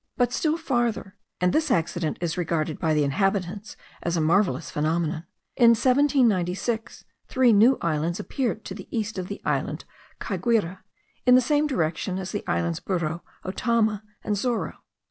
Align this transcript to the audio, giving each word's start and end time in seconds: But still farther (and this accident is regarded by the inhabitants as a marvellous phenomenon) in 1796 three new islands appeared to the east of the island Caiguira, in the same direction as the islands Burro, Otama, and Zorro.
But 0.17 0.33
still 0.33 0.57
farther 0.57 1.15
(and 1.39 1.53
this 1.53 1.69
accident 1.69 2.17
is 2.21 2.35
regarded 2.35 2.79
by 2.79 2.95
the 2.95 3.03
inhabitants 3.03 3.77
as 4.01 4.17
a 4.17 4.19
marvellous 4.19 4.71
phenomenon) 4.71 5.25
in 5.55 5.75
1796 5.77 7.05
three 7.27 7.53
new 7.53 7.77
islands 7.83 8.19
appeared 8.19 8.65
to 8.65 8.73
the 8.73 8.87
east 8.89 9.19
of 9.19 9.27
the 9.27 9.39
island 9.45 9.85
Caiguira, 10.19 10.79
in 11.27 11.35
the 11.35 11.39
same 11.39 11.67
direction 11.67 12.17
as 12.17 12.31
the 12.31 12.43
islands 12.47 12.79
Burro, 12.79 13.21
Otama, 13.45 14.01
and 14.23 14.35
Zorro. 14.35 14.77